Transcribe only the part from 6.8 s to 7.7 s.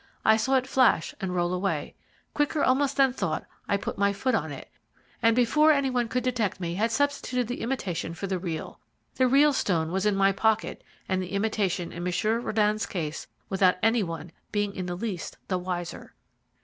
substituted the